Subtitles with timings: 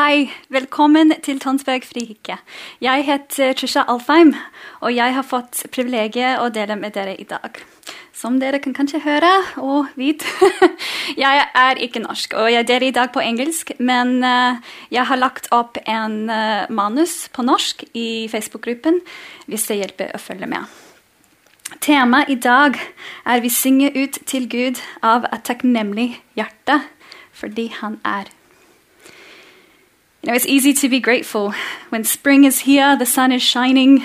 [0.00, 2.38] Hei, velkommen til Tønsberg frikirke.
[2.80, 4.30] Jeg heter Trisha Alfheim,
[4.80, 7.58] og jeg har fått privilegiet å dele med dere i dag.
[8.16, 9.28] Som dere kan kanskje høre
[9.60, 10.24] og vite,
[11.24, 15.20] jeg er ikke norsk, og jeg deler i dag på engelsk, men eh, jeg har
[15.20, 19.02] lagt opp en eh, manus på norsk i Facebook-gruppen
[19.52, 20.80] hvis det hjelper å følge med.
[21.76, 22.80] Temaet i dag
[23.26, 26.86] er 'Vi synger ut til Gud av et takknemlig hjerte',
[27.36, 28.32] fordi han er
[30.22, 31.54] You know, it's easy to be grateful
[31.88, 34.04] when spring is here, the sun is shining,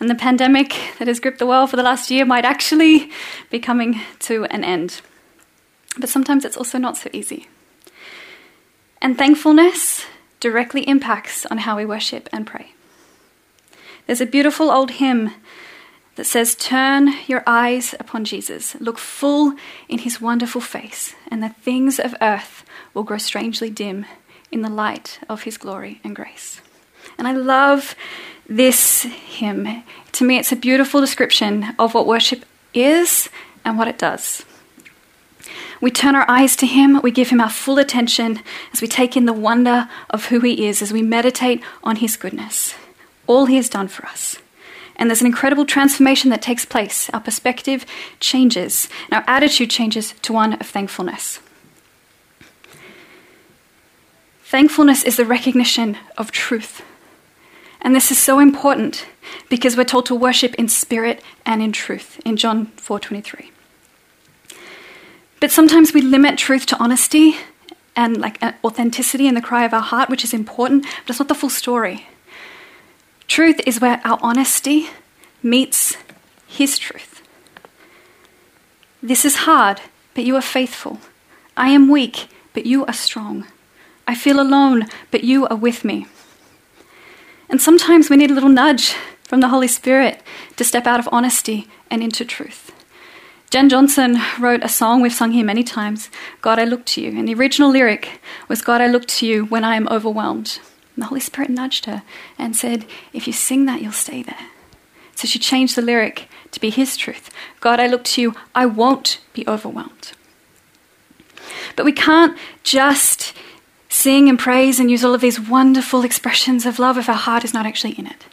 [0.00, 3.12] and the pandemic that has gripped the world for the last year might actually
[3.50, 5.00] be coming to an end.
[5.96, 7.46] But sometimes it's also not so easy.
[9.00, 10.06] And thankfulness
[10.40, 12.72] directly impacts on how we worship and pray.
[14.06, 15.34] There's a beautiful old hymn
[16.16, 19.54] that says, Turn your eyes upon Jesus, look full
[19.88, 24.04] in his wonderful face, and the things of earth will grow strangely dim
[24.54, 26.60] in the light of his glory and grace.
[27.18, 27.94] And I love
[28.48, 29.84] this hymn.
[30.12, 33.28] To me, it's a beautiful description of what worship is
[33.64, 34.44] and what it does.
[35.80, 38.40] We turn our eyes to Him, we give Him our full attention
[38.72, 42.16] as we take in the wonder of who He is, as we meditate on His
[42.16, 42.74] goodness,
[43.26, 44.38] all He has done for us.
[44.96, 47.10] And there's an incredible transformation that takes place.
[47.10, 47.84] Our perspective
[48.20, 51.40] changes, and our attitude changes to one of thankfulness.
[54.54, 56.82] Thankfulness is the recognition of truth.
[57.80, 59.04] And this is so important
[59.48, 63.50] because we're told to worship in spirit and in truth in John 4:23.
[65.40, 67.36] But sometimes we limit truth to honesty
[67.96, 71.26] and like authenticity in the cry of our heart, which is important, but it's not
[71.26, 72.06] the full story.
[73.26, 74.88] Truth is where our honesty
[75.42, 75.96] meets
[76.46, 77.22] his truth.
[79.02, 79.80] This is hard,
[80.14, 81.00] but you are faithful.
[81.56, 83.48] I am weak, but you are strong.
[84.06, 86.06] I feel alone, but you are with me.
[87.48, 90.22] And sometimes we need a little nudge from the Holy Spirit
[90.56, 92.72] to step out of honesty and into truth.
[93.50, 96.10] Jen Johnson wrote a song we've sung here many times,
[96.42, 97.16] God, I look to you.
[97.16, 100.58] And the original lyric was, God, I look to you when I am overwhelmed.
[100.96, 102.02] And the Holy Spirit nudged her
[102.36, 104.48] and said, If you sing that, you'll stay there.
[105.14, 108.66] So she changed the lyric to be his truth God, I look to you, I
[108.66, 110.12] won't be overwhelmed.
[111.76, 113.32] But we can't just
[113.94, 117.44] sing and praise and use all of these wonderful expressions of love if our heart
[117.44, 118.26] is not actually in it.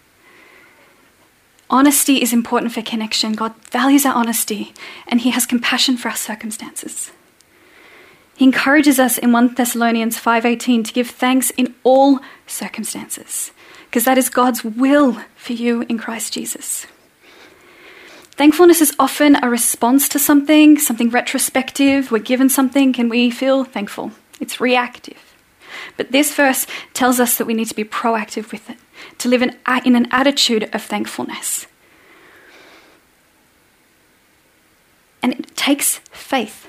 [1.70, 3.34] Honesty is important for connection.
[3.34, 4.74] God values our honesty
[5.08, 7.12] and He has compassion for our circumstances.
[8.36, 13.52] He encourages us in 1 Thessalonians 5:18 to give thanks in all circumstances,
[13.86, 16.88] because that is God's will for you in Christ Jesus.
[18.32, 22.12] Thankfulness is often a response to something, something retrospective.
[22.12, 24.12] We're given something and we feel thankful.
[24.40, 25.31] It's reactive.
[25.98, 28.78] But this verse tells us that we need to be proactive with it,
[29.20, 31.68] to live in, in an attitude of thankfulness.
[35.24, 36.68] And it takes faith.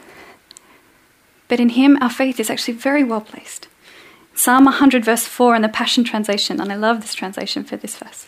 [1.48, 3.68] But in Him, our faith is actually very well placed.
[4.34, 7.96] Psalm 100, verse 4 in the Passion Translation, and I love this translation for this
[7.96, 8.26] verse.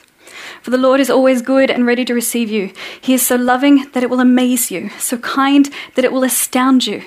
[0.63, 2.73] For the Lord is always good and ready to receive you.
[3.01, 6.87] He is so loving that it will amaze you, so kind that it will astound
[6.87, 7.03] you.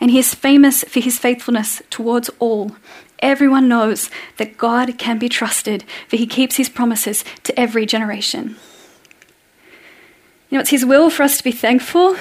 [0.00, 2.72] And he is famous for his faithfulness towards all.
[3.22, 8.56] Everyone knows that God can be trusted, for he keeps his promises to every generation.
[10.50, 12.16] You know, it's his will for us to be thankful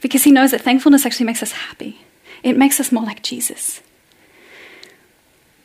[0.00, 2.06] because he knows that thankfulness actually makes us happy.
[2.42, 3.82] It makes us more like Jesus.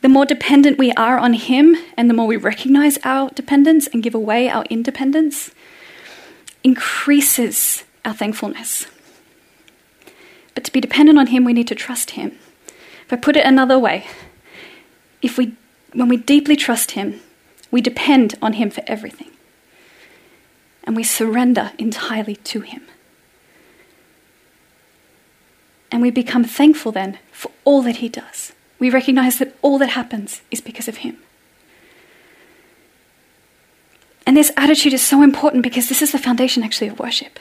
[0.02, 4.02] The more dependent we are on him and the more we recognize our dependence and
[4.02, 5.52] give away our independence,
[6.64, 8.88] increases our thankfulness.
[10.56, 12.32] But to be dependent on him, we need to trust him.
[13.06, 14.08] If I put it another way,
[15.22, 15.56] if we,
[15.94, 17.22] when we deeply trust Him,
[17.70, 19.32] we depend on Him for everything.
[20.84, 22.84] And we surrender entirely to Him.
[25.92, 28.54] And we become thankful then for all that He does.
[28.80, 31.18] We recognize that all that happens is because of Him.
[34.26, 37.40] And this attitude is so important because this is the foundation actually of worship.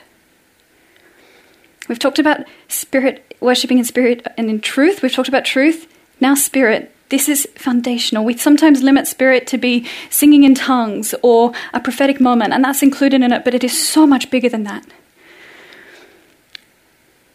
[1.87, 5.01] We've talked about spirit, worshipping in spirit and in truth.
[5.01, 5.91] We've talked about truth.
[6.19, 6.93] Now, spirit.
[7.11, 8.23] This is foundational.
[8.23, 12.81] We sometimes limit spirit to be singing in tongues or a prophetic moment, and that's
[12.81, 14.85] included in it, but it is so much bigger than that.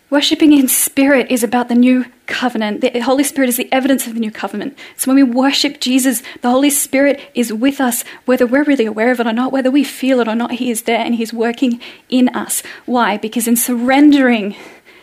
[0.09, 2.81] Worshipping in spirit is about the new covenant.
[2.81, 4.79] The Holy Spirit is the evidence of the new covenant.
[4.97, 9.11] So when we worship Jesus, the Holy Spirit is with us, whether we're really aware
[9.11, 11.35] of it or not, whether we feel it or not, He is there and He's
[11.35, 12.63] working in us.
[12.87, 13.19] Why?
[13.19, 14.57] Because in surrendering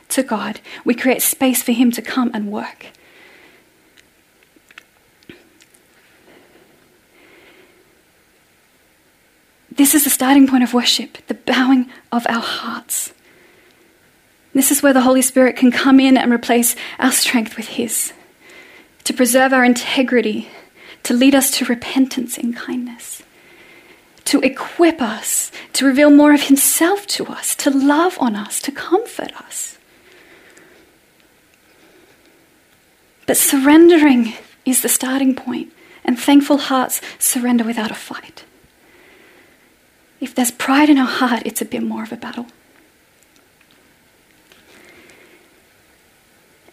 [0.10, 2.88] to God, we create space for Him to come and work.
[9.76, 13.12] This is the starting point of worship, the bowing of our hearts.
[14.54, 18.14] This is where the Holy Spirit can come in and replace our strength with His,
[19.04, 20.48] to preserve our integrity,
[21.02, 23.24] to lead us to repentance and kindness,
[24.26, 28.72] to equip us, to reveal more of Himself to us, to love on us, to
[28.72, 29.80] comfort us.
[33.26, 34.34] But surrendering
[34.66, 35.74] is the starting point,
[36.06, 38.44] and thankful hearts surrender without a fight.
[40.24, 42.46] If there's pride in our heart, it's a bit more of a battle.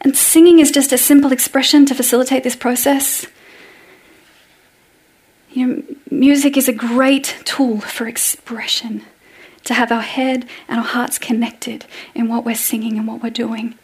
[0.01, 3.27] And singing is just a simple expression to facilitate this process.
[5.51, 5.83] You know,
[6.13, 9.03] music is a great tool for expression,
[9.65, 13.31] to have our head and our hearts connected in what we're singing and what we're
[13.31, 13.75] doing.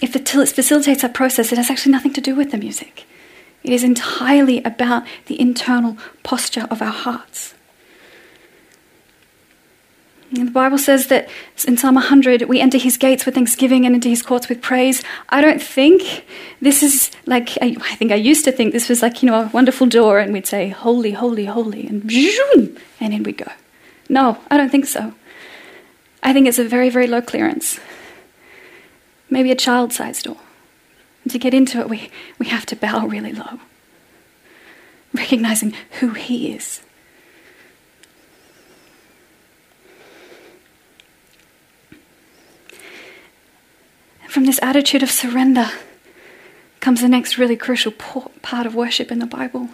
[0.00, 3.04] If it facilitates that process, it has actually nothing to do with the music.
[3.62, 7.52] It is entirely about the internal posture of our hearts.
[10.32, 11.28] The Bible says that
[11.68, 15.02] in Psalm 100, we enter his gates with thanksgiving and into his courts with praise.
[15.28, 16.24] I don't think
[16.60, 19.50] this is like, I, think I used to think this was like, you know, a
[19.52, 23.50] wonderful door and we'd say, holy, holy, holy, and zoom, and in we'd go.
[24.08, 25.14] No, I don't think so.
[26.22, 27.78] I think it's a very, very low clearance.
[29.30, 30.38] Maybe a child sized door.
[31.22, 33.60] And to get into it, we, we have to bow really low,
[35.14, 36.82] recognizing who he is.
[44.36, 45.70] From this attitude of surrender
[46.80, 49.70] comes the next really crucial part of worship in the Bible.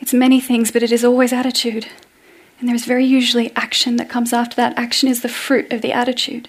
[0.00, 1.86] It's many things, but it is always attitude.
[2.58, 4.76] And there is very usually action that comes after that.
[4.76, 6.48] Action is the fruit of the attitude,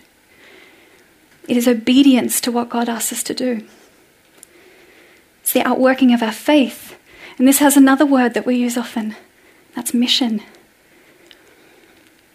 [1.48, 3.68] it is obedience to what God asks us to do.
[5.42, 6.98] It's the outworking of our faith.
[7.38, 9.16] And this has another word that we use often
[9.76, 10.42] that's mission.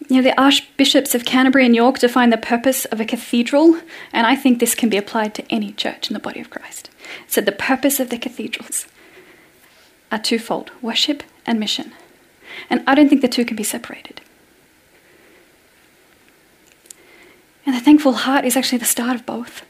[0.09, 3.79] You know, the archbishops of Canterbury and York define the purpose of a cathedral,
[4.11, 6.89] and I think this can be applied to any church in the body of Christ.
[7.27, 8.87] So the purpose of the cathedrals
[10.11, 11.93] are twofold worship and mission.
[12.71, 14.23] And I don't think the two can be separated.
[17.67, 19.63] And the thankful heart is actually the start of both.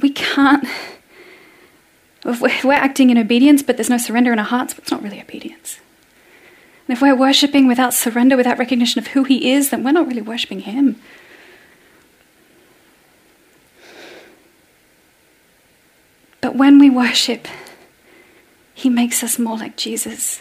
[0.00, 0.68] We can't,
[2.24, 5.80] we're acting in obedience, but there's no surrender in our hearts, it's not really obedience.
[6.88, 10.06] And if we're worshipping without surrender, without recognition of who He is, then we're not
[10.06, 10.98] really worshipping Him.
[16.40, 17.46] But when we worship,
[18.72, 20.40] He makes us more like Jesus.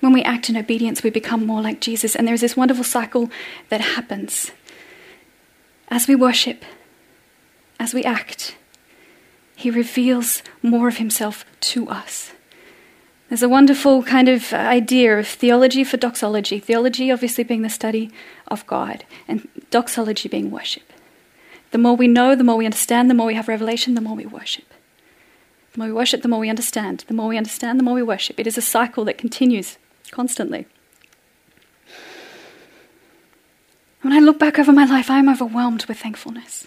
[0.00, 2.14] When we act in obedience, we become more like Jesus.
[2.14, 3.30] And there's this wonderful cycle
[3.70, 4.50] that happens.
[5.88, 6.66] As we worship,
[7.80, 8.56] as we act,
[9.56, 12.32] He reveals more of Himself to us.
[13.28, 16.58] There's a wonderful kind of uh, idea of theology for doxology.
[16.60, 18.10] Theology, obviously, being the study
[18.46, 20.92] of God, and doxology being worship.
[21.70, 24.16] The more we know, the more we understand, the more we have revelation, the more
[24.16, 24.72] we worship.
[25.72, 27.04] The more we worship, the more we understand.
[27.06, 28.40] The more we understand, the more we worship.
[28.40, 29.76] It is a cycle that continues
[30.10, 30.66] constantly.
[34.00, 36.66] When I look back over my life, I am overwhelmed with thankfulness.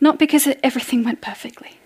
[0.00, 1.78] Not because everything went perfectly,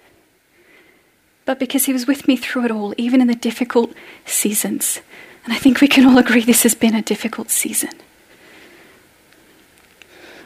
[1.53, 3.93] but because He was with me through it all, even in the difficult
[4.25, 5.03] seasons.
[5.45, 7.91] And I think we can all agree this has been a difficult season.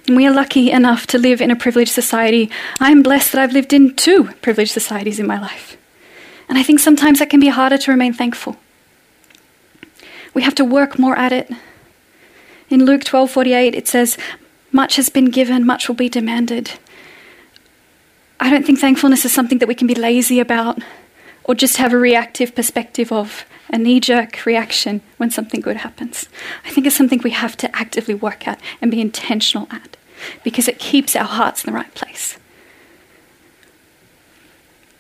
[0.09, 2.51] And we are lucky enough to live in a privileged society.
[2.81, 5.77] I am blessed that I've lived in two privileged societies in my life.
[6.49, 8.57] And I think sometimes that can be harder to remain thankful.
[10.35, 11.49] We have to work more at it.
[12.69, 14.19] In Luke 12:48 it says,
[14.73, 16.73] "Much has been given, much will be demanded."
[18.39, 20.79] I don't think thankfulness is something that we can be lazy about
[21.45, 26.29] or just have a reactive perspective of, a knee jerk reaction when something good happens.
[26.65, 29.97] I think it's something we have to actively work at and be intentional at
[30.45, 32.39] because it keeps our hearts in the right place.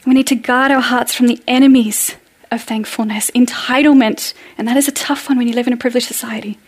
[0.04, 2.16] We need to guard our hearts from the enemies
[2.50, 6.06] of thankfulness, entitlement, and that is a tough one when you live in a privileged
[6.06, 6.58] society.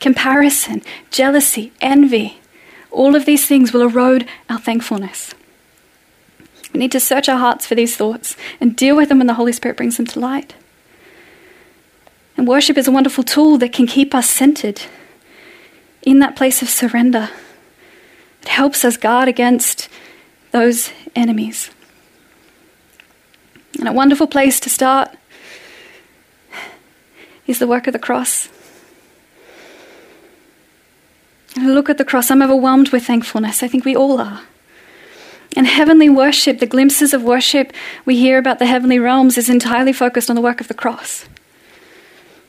[0.00, 2.40] Comparison, jealousy, envy,
[2.90, 5.34] all of these things will erode our thankfulness.
[6.72, 9.34] We need to search our hearts for these thoughts and deal with them when the
[9.34, 10.54] Holy Spirit brings them to light.
[12.36, 14.82] And worship is a wonderful tool that can keep us centered.
[16.02, 17.28] in that place of surrender.
[18.42, 19.88] It helps us guard against
[20.52, 21.70] those enemies.
[23.78, 25.10] And a wonderful place to start
[27.46, 28.48] is the work of the cross.
[31.56, 33.62] And look at the cross, I'm overwhelmed with thankfulness.
[33.62, 34.42] I think we all are.
[35.56, 37.72] And heavenly worship, the glimpses of worship
[38.04, 41.26] we hear about the heavenly realms, is entirely focused on the work of the cross.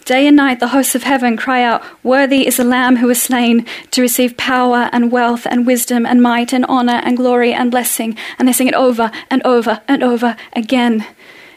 [0.05, 3.21] Day and night, the hosts of heaven cry out, Worthy is the Lamb who was
[3.21, 7.69] slain to receive power and wealth and wisdom and might and honor and glory and
[7.69, 8.17] blessing.
[8.37, 11.05] And they sing it over and over and over again.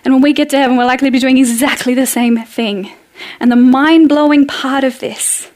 [0.04, 2.92] And when we get to heaven, we're likely to be doing exactly the same thing.
[3.40, 5.50] And the mind blowing part of this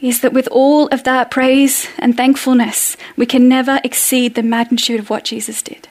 [0.00, 5.00] is that with all of that praise and thankfulness, we can never exceed the magnitude
[5.00, 5.88] of what Jesus did.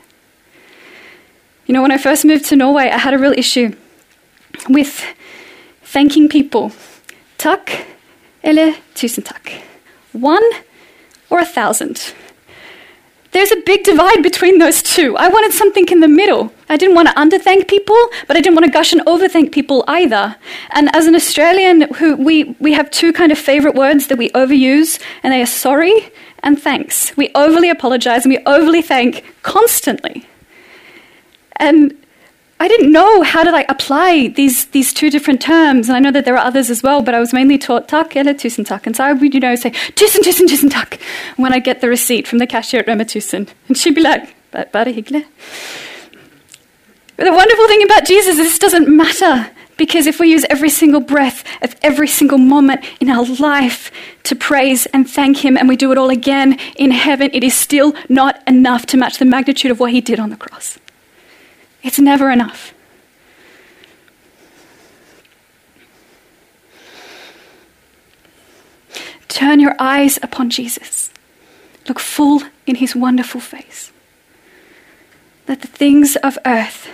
[1.65, 3.75] You know, when I first moved to Norway, I had a real issue
[4.69, 5.03] with
[5.83, 6.71] thanking people.
[7.38, 7.85] Takk
[8.43, 9.62] eller tusen takk.
[10.13, 10.43] One
[11.29, 12.13] or a thousand.
[13.36, 15.18] There's a big divide between those two.
[15.18, 16.54] I wanted something in the middle.
[16.70, 19.84] I didn't want to underthank people, but I didn't want to gush and overthank people
[19.89, 20.38] either.
[20.70, 24.30] And as an Australian, who we, we have two kind of favorite words that we
[24.30, 26.13] overuse, and they are sorry
[26.44, 27.12] and thanks.
[27.18, 30.25] We overly apologize and we overly thank constantly.
[31.58, 31.94] And
[32.57, 36.12] I didn't know how to like apply these these two different terms, and I know
[36.12, 38.88] that there are others as well, but I was mainly taught tak eller tusen tak,
[38.88, 41.00] and so I would you know say tusen tusen tusen tak
[41.35, 44.33] when I get the receipt from the cashier at Rema Tusen, and she'd be like,
[44.51, 45.25] bare hyggelig.
[47.17, 50.69] But the wonderful thing about Jesus is this doesn't matter because if we use every
[50.69, 53.91] single breath of every single moment in our life
[54.24, 57.53] to praise and thank Him, and we do it all again in heaven, it is
[57.53, 60.79] still not enough to match the magnitude of what He did on the cross.
[61.86, 62.74] It's never enough.
[69.27, 71.12] Turn your eyes upon Jesus.
[71.88, 73.92] Look full in his wonderful face.
[75.48, 76.89] Let the things of earth,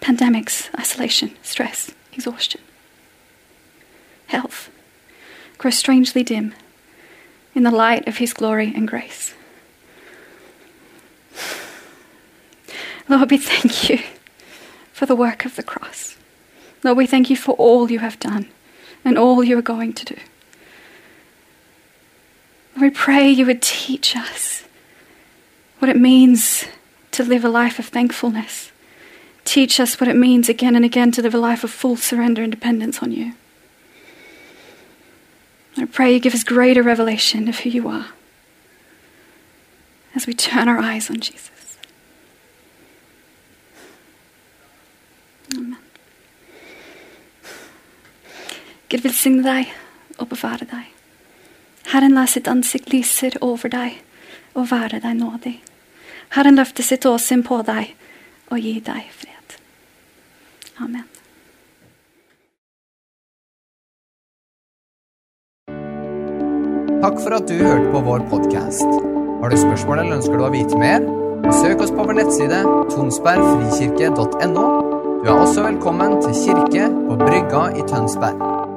[0.00, 2.60] pandemics, isolation, stress, exhaustion,
[4.28, 4.70] health,
[5.58, 6.54] grow strangely dim
[7.56, 9.34] in the light of his glory and grace.
[13.08, 13.98] Lord, we thank you
[14.98, 16.16] for the work of the cross.
[16.82, 18.48] Lord, we thank you for all you have done
[19.04, 20.16] and all you are going to do.
[22.80, 24.64] We pray you would teach us
[25.78, 26.64] what it means
[27.12, 28.72] to live a life of thankfulness.
[29.44, 32.42] Teach us what it means again and again to live a life of full surrender
[32.42, 33.34] and dependence on you.
[35.76, 38.06] I pray you give us greater revelation of who you are
[40.16, 41.57] as we turn our eyes on Jesus.
[48.88, 49.72] Gud velsigne deg
[50.18, 50.86] og bevare deg.
[51.92, 53.98] Herren lar sitt ansikt lyser over deg
[54.56, 55.58] og være deg nådig.
[56.36, 57.94] Herren løfter sitt åsyn på deg
[58.48, 59.56] og gir deg fred.
[60.80, 61.04] Amen.
[66.98, 68.88] Takk for at du hørte på vår podkast.
[69.38, 71.04] Har du spørsmål eller ønsker du å vite mer?
[71.60, 74.66] Søk oss på vår nettside tonsbergfrikirke.no.
[75.22, 78.67] Du er også velkommen til kirke på Brygga i Tønsberg.